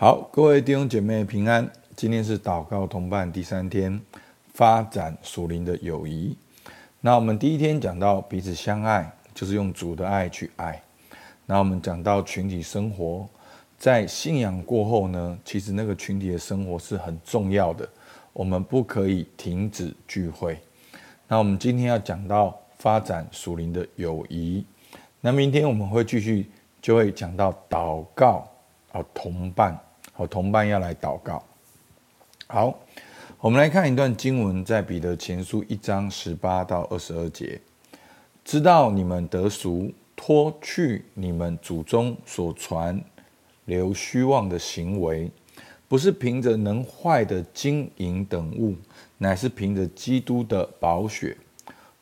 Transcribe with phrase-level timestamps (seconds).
[0.00, 1.68] 好，各位弟兄姐妹平安。
[1.96, 4.00] 今天是祷告同伴第三天，
[4.54, 6.36] 发展属灵的友谊。
[7.00, 10.80] 那我们第一天讲到彼此相爱，就是用主的爱去爱。
[11.46, 13.28] 那我们讲到群体生活，
[13.76, 17.88] 在信仰过后呢，其实那个群体的生活是很重要的，
[18.32, 20.56] 我们不可以停止聚会。
[21.26, 24.64] 那我们今天要讲到发展属灵的友谊。
[25.20, 26.48] 那明天我们会继续，
[26.80, 28.48] 就会讲到祷告
[28.92, 29.76] 啊，同伴。
[30.18, 31.40] 我同伴要来祷告。
[32.48, 32.76] 好，
[33.38, 37.60] 我们来看一段经文，在彼得前书一章十八到二十二节。
[38.44, 43.00] 知道你们得赎，脱去你们祖宗所传
[43.66, 45.30] 流虚妄的行为，
[45.86, 48.74] 不是凭着能坏的金银等物，
[49.18, 51.36] 乃是凭着基督的宝血，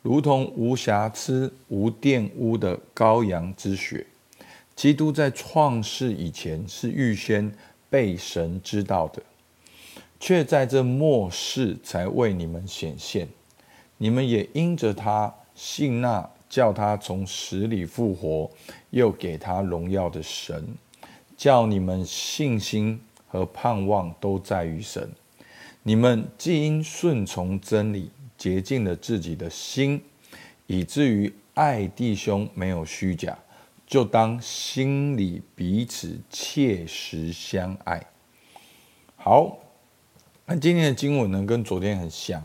[0.00, 4.06] 如同无瑕疵、无玷污的羔羊之血。
[4.74, 7.52] 基督在创世以前是预先。
[7.96, 9.22] 被神知道的，
[10.20, 13.26] 却在这末世才为你们显现。
[13.96, 18.50] 你们也因着他信那叫他从死里复活，
[18.90, 20.62] 又给他荣耀的神，
[21.38, 25.10] 叫你们信心和盼望都在于神。
[25.82, 30.02] 你们既因顺从真理，洁净了自己的心，
[30.66, 33.38] 以至于爱弟兄没有虚假。
[33.86, 38.04] 就当心里彼此切实相爱。
[39.14, 39.58] 好，
[40.44, 42.44] 那今天的经文呢，跟昨天很像。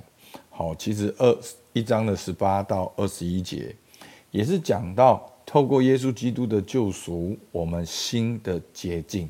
[0.50, 1.38] 好，其实二
[1.74, 3.76] 一章的十八到二十一节，
[4.30, 9.28] 也是讲到透过耶稣基督的救赎，我们心的洁净。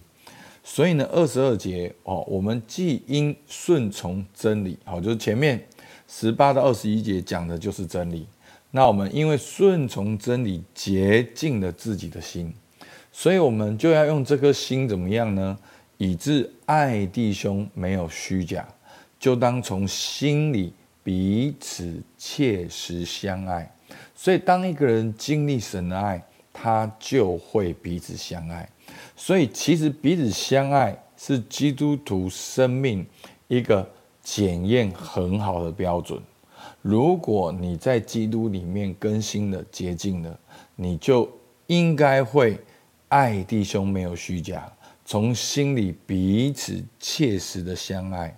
[0.64, 5.66] 所以呢，二十二节哦，我们既应顺从真理，好，就是前面
[6.08, 8.28] 十八到二十一节讲的就是真理。
[8.72, 12.53] 那我们因为顺从真理，洁净了自己的心，
[13.11, 15.58] 所以我们就要用这颗心怎么样呢？
[15.97, 18.67] 以致爱弟兄没有虚假，
[19.19, 23.71] 就当从心里彼此切实相爱。
[24.15, 28.67] 所以当一个人经历神的爱，他就会彼此相爱。
[29.15, 33.05] 所以其实彼此相爱是基督徒生命
[33.48, 33.88] 一个
[34.23, 36.20] 检验很好的标准。
[36.81, 40.39] 如果你在基督里面更新了、洁净了，
[40.75, 41.30] 你就
[41.67, 42.59] 应该会
[43.09, 44.71] 爱弟兄没有虚假，
[45.05, 48.36] 从心里彼此切实的相爱。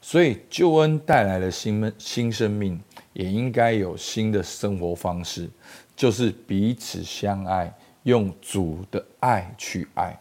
[0.00, 2.80] 所以救恩带来了新新生命，
[3.12, 5.48] 也应该有新的生活方式，
[5.94, 7.72] 就是彼此相爱，
[8.04, 10.18] 用主的爱去爱。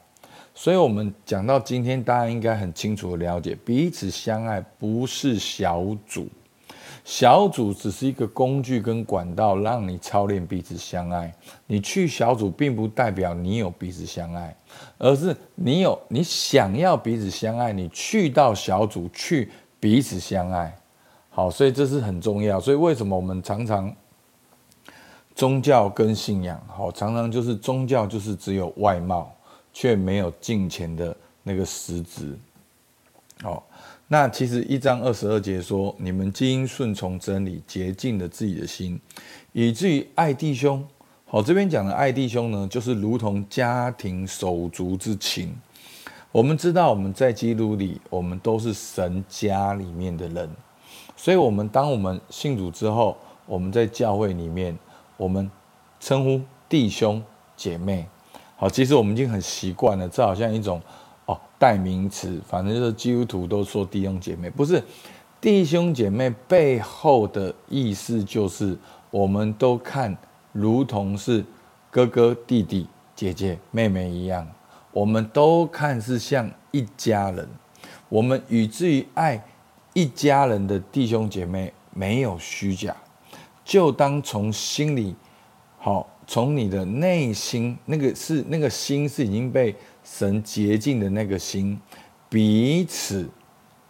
[0.53, 6.27] 所以我们讲到今天，大家应该很清楚的了解，彼此相爱不是小组。
[7.03, 11.33] 小组只是一个工具跟管道，让你操练彼此相爱。
[11.65, 14.55] 你去小组，并不代表你有彼此相爱，
[14.97, 20.77] 而是你有你想要彼此相爱，你去到小组去彼此相爱。
[21.29, 22.59] 好，所以这是很重要。
[22.59, 23.93] 所以为什么我们常常
[25.33, 29.33] 宗教跟信仰，好，常常就是宗教就是只有外貌，
[29.73, 32.37] 却没有金钱的那个实质。
[33.41, 33.63] 好。
[34.13, 38.99] 那其实一章二十二节说：“你们基因顺从真理，洁净了自己的心，
[39.53, 40.85] 以至于爱弟兄。”
[41.25, 45.55] 好，这边讲的爱弟兄呢，就是如同家庭手足之情。
[46.33, 50.49] 我们知道我们在基督里，我们都是神家里面的人，
[51.15, 54.77] 所以，我们当我们信主之后，我们在教会里面，
[55.15, 55.49] 我们
[56.01, 57.23] 称呼弟兄
[57.55, 58.05] 姐妹。
[58.57, 60.81] 好，其实我们已经很习惯了，这好像一种。
[61.25, 64.83] 哦代名词，反正就是基督徒都说弟兄姐妹，不是
[65.39, 68.75] 弟兄姐妹背后的意思，就是
[69.11, 70.15] 我们都看
[70.51, 71.45] 如同是
[71.89, 74.47] 哥哥、弟弟、姐姐、妹妹一样，
[74.91, 77.47] 我们都看是像一家人。
[78.09, 79.41] 我们以至于爱
[79.93, 82.95] 一家人的弟兄姐妹没有虚假，
[83.63, 85.15] 就当从心里
[85.77, 89.75] 好，从你的内心，那个是那个心是已经被。
[90.03, 91.79] 神洁净的那个心，
[92.29, 93.29] 彼此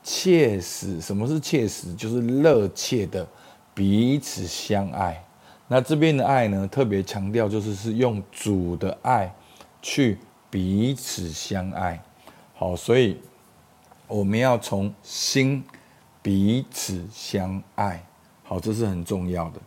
[0.04, 1.00] 切实。
[1.02, 1.94] 什么是切实？
[1.96, 3.28] 就是热切的
[3.74, 5.24] 彼此相爱。
[5.68, 9.34] 那这边的爱呢，特别强调就是是用主的爱
[9.82, 10.18] 去
[10.50, 12.02] 彼此相爱。
[12.54, 13.18] 好，所以
[14.08, 15.64] 我们要从心
[16.22, 18.04] 彼此相爱。
[18.44, 19.62] 好，这是很重要的。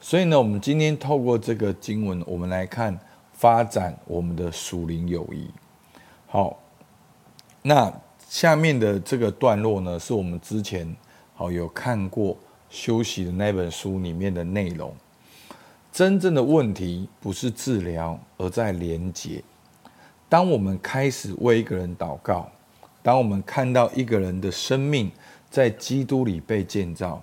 [0.00, 2.96] 所以呢，我们今天透过这个经文，我们来看
[3.32, 5.50] 发展我们的属灵友谊。
[6.32, 6.60] 好，
[7.60, 7.92] 那
[8.28, 10.94] 下面的这个段落呢，是我们之前
[11.34, 12.36] 好有看过
[12.70, 14.94] 休息的那本书里面的内容。
[15.90, 19.42] 真正的问题不是治疗，而在连接。
[20.28, 22.48] 当我们开始为一个人祷告，
[23.02, 25.10] 当我们看到一个人的生命
[25.50, 27.20] 在基督里被建造，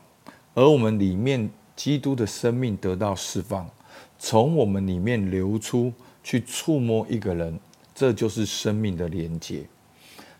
[0.53, 3.69] 而我们里面基督的生命得到释放，
[4.19, 7.57] 从我们里面流出去触摸一个人，
[7.99, 9.65] 这就是生命的连接。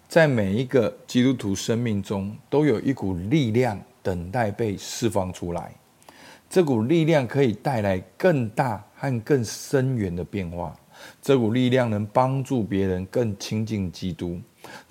[0.08, 5.74] 在每一个基督徒生命中，都有一股力量等待被释放出来。
[6.48, 10.80] 这股力量可以带来更大和更深远的变化。
[11.20, 14.40] 这股力量能帮助别人更亲近基督。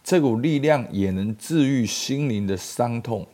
[0.02, 3.24] 这股力量也能治愈心灵的伤痛，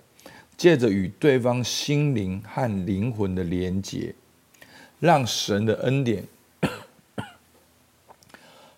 [0.58, 4.14] 借着与对方心灵和灵魂的连结，
[5.00, 6.22] 让神的恩典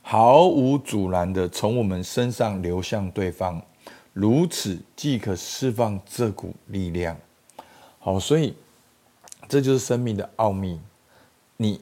[0.07, 3.61] 毫无阻拦的从我们身上流向对方。
[4.13, 7.17] 如此即可释放这股力量。
[7.99, 8.55] 好，所以。
[9.47, 10.81] 这就是生命的奥秘。
[11.59, 11.79] 你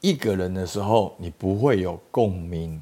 [0.00, 2.76] 一个人的时候，你不会有共鸣；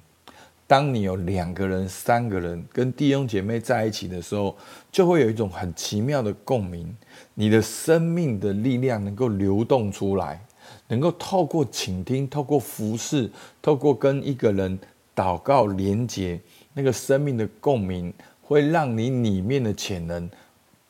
[0.66, 4.56] 当你有两个人、三个人跟弟兄姐妹在一起的时候，
[4.90, 6.96] 就会有一种很奇妙的共鸣。
[7.34, 10.42] 你的生命的力量能够流动出来，
[10.88, 13.30] 能够透过倾听、透过服侍、
[13.60, 14.78] 透过跟一个人
[15.14, 16.40] 祷告连接，
[16.74, 20.30] 那个生命的共鸣，会让你里面的潜能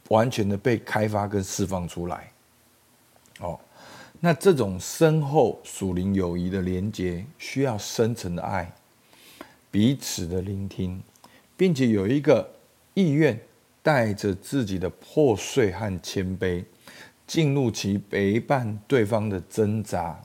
[0.08, 2.30] 完全的被开发跟释放出来。
[3.40, 3.58] 哦，
[4.20, 8.72] 那这种深厚属灵友谊的连结，需要深层的爱，
[9.70, 11.02] 彼此的聆听，
[11.56, 12.48] 并且有一个
[12.94, 13.40] 意愿，
[13.82, 16.64] 带着自己的破碎和谦卑，
[17.32, 20.20] 进入其陪伴对方的挣扎，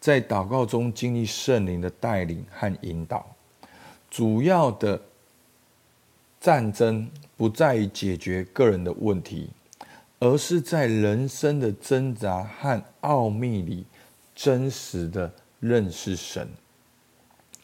[0.00, 3.26] 在祷告中经历圣灵的带领和引导。
[4.08, 4.98] 主要的
[6.40, 7.06] 战争
[7.36, 9.50] 不在于解决个人的问题。
[10.20, 13.84] 而是在人生的挣扎和奥秘里，
[14.34, 16.48] 真实的认识神，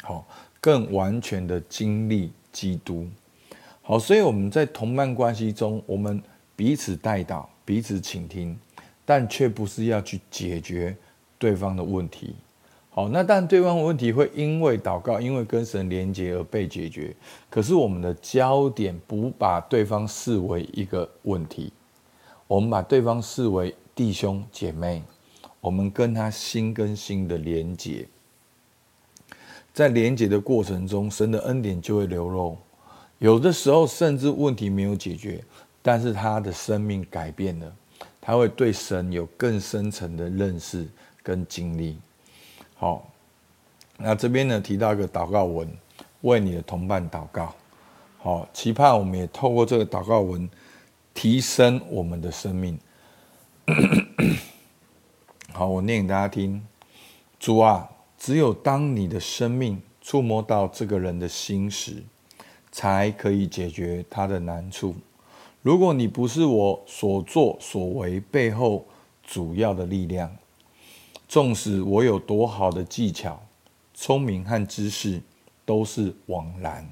[0.03, 0.25] 好，
[0.61, 3.09] 更完全的经历基督，
[3.83, 6.23] 好，所以我们在同伴关系中，我们
[6.55, 8.57] 彼此代祷，彼此倾听，
[9.05, 10.97] 但却不是要去解决
[11.39, 12.35] 对方的问题，
[12.91, 17.15] 好，那但对方的问题会因为祷告，因为跟神连结而被解决，
[17.51, 21.73] 可是我们的焦点不把对方视为一个问题。
[22.47, 25.03] 我们把对方视为弟兄姐妹，
[25.61, 28.07] 我们跟他心跟心的连结，
[29.73, 32.57] 在连结的过程中，神的恩典就会流露。
[33.19, 35.43] 有的时候，甚至问题没有解决，
[35.81, 37.75] 但是他的生命改变了，
[38.25, 40.89] 他会对神有更深层的认识
[41.23, 41.99] 跟经历。
[42.75, 43.07] 好，
[43.99, 45.71] 那这边呢，提到一个祷告文，
[46.23, 47.55] 为你的同伴祷告。
[48.19, 50.49] 好，期盼我们也透过这个祷告文。
[51.17, 52.77] 提升我们的生命。
[55.55, 56.61] 好，我念给大家听。
[57.39, 57.89] 主啊，
[58.19, 62.03] 只有当你的生命触摸到这个人的心时，
[62.73, 64.97] 才可以解决他的难处。
[65.65, 68.87] 如果你不是我所作所为背后
[69.23, 70.31] 主要的力量，
[71.27, 73.43] 纵使我有多好的技巧、
[73.95, 75.23] 聪明和知识，
[75.65, 76.87] 都是枉然。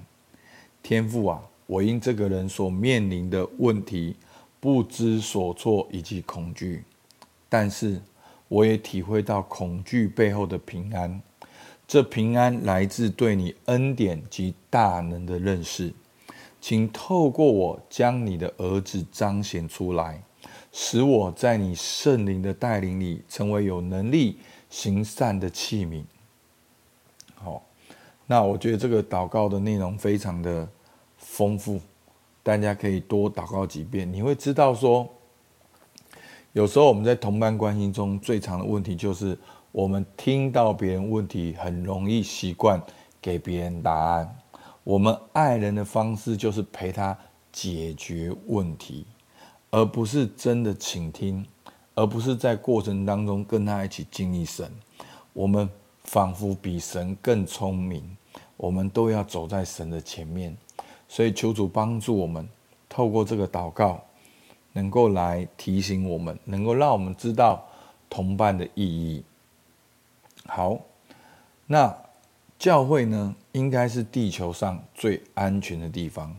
[0.83, 1.43] 天赋啊！
[1.67, 4.17] 我因这个人所面临的问题
[4.59, 6.83] 不知所措以及恐惧，
[7.51, 8.01] 但是
[8.49, 11.21] 我也体会到恐惧背后的平安。
[11.87, 15.93] 这平安来自对你恩典及大能的认识。
[16.63, 20.23] 请透过我将你的儿子彰显出来，
[20.73, 24.39] 使我在你圣灵的带领里成为有能力
[24.71, 26.03] 行善的器皿。
[27.35, 27.63] 好，
[28.27, 30.67] 那我觉得这个祷告的内容非常的。
[31.25, 31.81] 丰富，
[32.43, 35.09] 大家可以多祷告几遍，你会知道说，
[36.53, 39.39] 有时候我们在同伴关系中最常的问题就是，
[39.71, 42.83] 我们听到别人问题，很容易习惯
[43.21, 44.37] 给别人答案。
[44.85, 47.17] 我们爱人的方式就是陪他
[47.53, 49.07] 解决问题，
[49.71, 51.47] 而不是真的倾听，
[51.95, 54.71] 而不是在过程当中跟他一起经历神。
[55.33, 55.69] 我们
[56.05, 58.17] 仿佛比神更聪明，
[58.57, 60.57] 我们都要走在神的前面。
[61.09, 62.49] 所以求主帮助我们，
[62.89, 64.03] 透过这个祷告，
[64.73, 67.65] 能够来提醒我们，能够让我们知道
[68.11, 69.23] 同伴的意义。
[70.47, 70.79] 好，
[71.67, 71.95] 那
[72.63, 76.33] 教会呢，应该是地球上最安全的地方，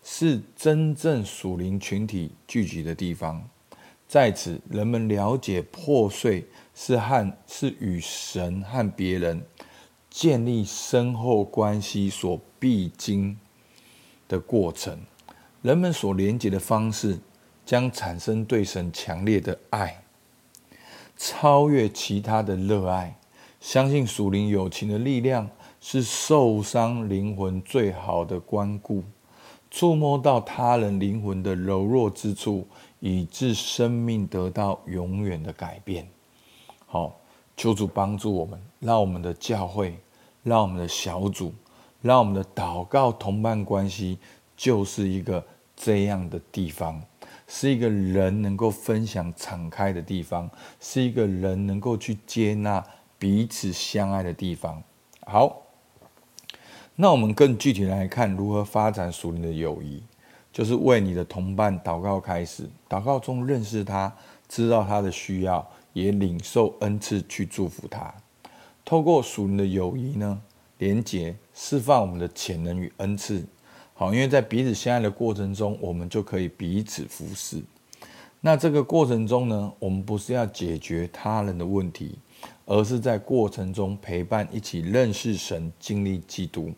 [0.00, 3.42] 是真正属灵群体聚集的地方。
[4.06, 9.42] 在此，人们了解破碎是和是与神和别人
[10.08, 13.36] 建立深厚关系所必经
[14.28, 14.96] 的过程，
[15.62, 17.18] 人们所连接的方式
[17.64, 20.04] 将产生对神强烈的爱，
[21.16, 23.18] 超越其他的热爱。
[23.58, 25.50] 相信属灵友情的力量
[25.88, 29.04] 是受伤灵魂最好的关顾。
[29.70, 32.66] 触摸到他人灵魂的柔弱之处，
[32.98, 36.08] 以致生命得到永远的改变。
[36.86, 37.16] 好，
[37.56, 39.96] 求主帮助我们，让我们的教会，
[40.42, 41.54] 让我们的小组，
[42.02, 44.18] 让我们的祷告同伴关系，
[44.56, 45.44] 就是一个
[45.76, 47.00] 这样的地方，
[47.46, 50.50] 是一个人能够分享敞开的地方，
[50.80, 52.84] 是一个人能够去接纳
[53.20, 54.82] 彼此相爱的地方。
[55.24, 55.62] 好。
[56.98, 60.02] 那我们更具体来看，如何发展属灵的友谊，
[60.50, 64.10] 就是为你的同伴祷告开始，祷告中认识他，
[64.48, 68.14] 知道他的需要，也领受恩赐去祝福他。
[68.82, 70.40] 透过属灵的友谊呢，
[70.78, 73.44] 连结释放我们的潜能与恩赐。
[73.92, 77.62] 好，因为在彼此相爱的过程中，我们就可以彼此服侍。
[78.40, 82.18] 那这个过程中呢，我们不是要解决他人的问题，
[82.64, 86.72] 而是在过程中陪伴，一起认识神，经历基督。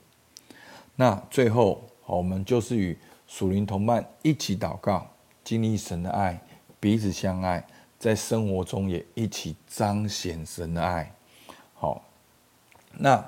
[1.00, 5.06] 那最后，我们就是与属灵同伴一起祷告，
[5.44, 6.36] 经历神的爱，
[6.80, 7.64] 彼此相爱，
[8.00, 11.14] 在生活中也一起彰显神的爱。
[11.74, 12.02] 好，
[12.94, 13.24] 那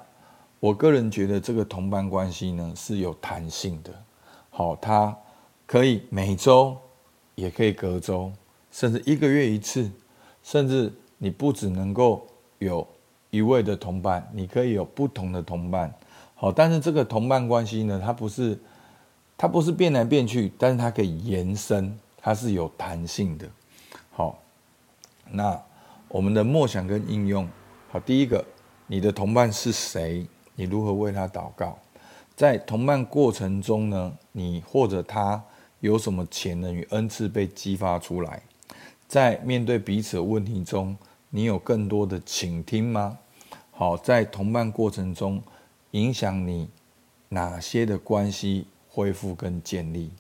[0.59, 3.95] 我个人觉得这个同伴关系呢是有弹性的。
[4.51, 5.17] 好，它
[5.65, 6.77] 可以每周，
[7.37, 8.33] 也可以隔周，
[8.73, 9.89] 甚至一个月一次，
[10.43, 12.27] 甚至你不只能够
[12.59, 12.85] 有
[13.31, 15.95] 一位的同伴，你可以有不同的同伴。
[16.41, 18.59] 好，但是这个同伴关系呢，它不是，
[19.37, 23.47] 它不是变来变去，但是它可以延伸，它是有弹性的。
[24.11, 24.39] 好，
[25.31, 25.63] 那
[26.09, 27.47] 我们的默想跟应用，
[27.91, 28.43] 好，第一个，
[28.87, 30.27] 你的同伴是谁？
[30.55, 31.79] 你如何为他祷告？
[32.35, 35.45] 在同伴过程中呢，你或者他
[35.81, 38.43] 有什么潜能与恩赐被激发出来？
[39.07, 40.97] 在面对彼此的问题中，
[41.29, 43.19] 你有更多的倾听吗？
[43.73, 45.43] 好，在同伴过程中。
[45.93, 46.69] 影响你
[47.29, 50.11] 哪些的关系恢复跟建立？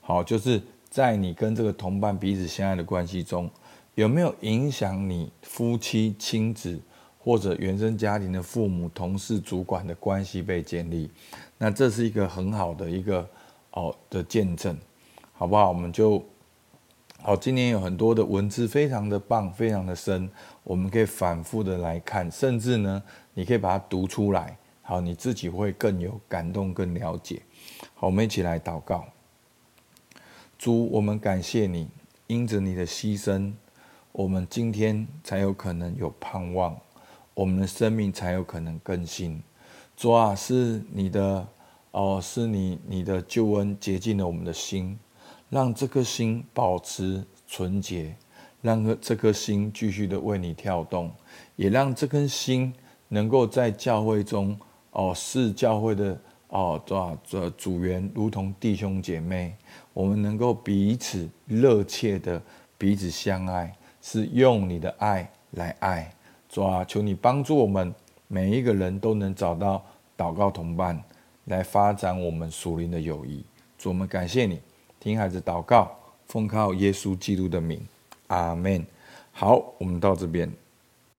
[0.00, 3.50] 好，就是在你跟这个同伴彼此相爱的关系中，
[3.94, 6.80] 有没有影响你夫妻、亲子
[7.18, 11.10] 或者原生家庭的父母、同事、主管的关系被建立？
[11.58, 13.28] 那这是一个很好的一个
[13.72, 14.76] 哦的见证，
[15.32, 15.68] 好不好？
[15.68, 16.22] 我们就
[17.20, 20.30] 好，今年有很多的文字，非常的棒，非常的深，
[20.62, 23.02] 我们可以反复的来看，甚至呢，
[23.34, 24.56] 你可以把它读出来。
[24.88, 27.42] 好，你自己会更有感动，更了解。
[27.94, 29.04] 好，我们一起来祷告。
[30.56, 31.88] 主，我们感谢你，
[32.28, 33.52] 因着你的牺牲，
[34.12, 36.78] 我们今天才有可能有盼望，
[37.34, 39.42] 我们的生命才有可能更新。
[39.96, 41.48] 主啊，是你的
[41.90, 44.96] 哦，是你你的救恩洁净了我们的心，
[45.50, 48.14] 让这颗心保持纯洁，
[48.62, 51.10] 让这颗心继续的为你跳动，
[51.56, 52.72] 也让这颗心
[53.08, 54.56] 能够在教会中。
[54.96, 59.54] 哦，是教会的哦，多少这组员如同弟兄姐妹，
[59.92, 62.40] 我们能够彼此热切的
[62.78, 66.10] 彼此相爱，是用你的爱来爱。
[66.48, 67.94] 主啊，求你帮助我们
[68.26, 69.84] 每一个人都能找到
[70.16, 70.98] 祷告同伴，
[71.44, 73.44] 来发展我们属灵的友谊。
[73.76, 74.58] 主，我们感谢你，
[74.98, 75.94] 听孩子祷告，
[76.26, 77.86] 奉靠耶稣基督的名，
[78.28, 78.82] 阿门。
[79.30, 80.50] 好，我们到这边。